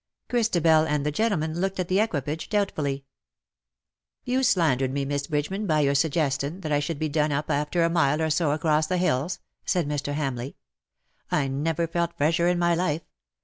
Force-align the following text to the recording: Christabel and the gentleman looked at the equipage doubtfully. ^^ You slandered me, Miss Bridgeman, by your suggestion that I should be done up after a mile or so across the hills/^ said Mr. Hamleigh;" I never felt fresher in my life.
Christabel 0.29 0.87
and 0.87 1.05
the 1.05 1.11
gentleman 1.11 1.61
looked 1.61 1.79
at 1.79 1.87
the 1.87 1.99
equipage 1.99 2.49
doubtfully. 2.49 2.97
^^ 2.97 3.03
You 4.25 4.41
slandered 4.41 4.91
me, 4.91 5.05
Miss 5.05 5.27
Bridgeman, 5.27 5.67
by 5.67 5.81
your 5.81 5.93
suggestion 5.93 6.61
that 6.61 6.71
I 6.71 6.79
should 6.79 6.97
be 6.97 7.07
done 7.07 7.31
up 7.31 7.51
after 7.51 7.83
a 7.83 7.89
mile 7.91 8.19
or 8.19 8.31
so 8.31 8.49
across 8.51 8.87
the 8.87 8.97
hills/^ 8.97 9.37
said 9.63 9.87
Mr. 9.87 10.15
Hamleigh;" 10.15 10.55
I 11.39 11.47
never 11.49 11.85
felt 11.85 12.17
fresher 12.17 12.47
in 12.47 12.57
my 12.57 12.73
life. 12.73 13.03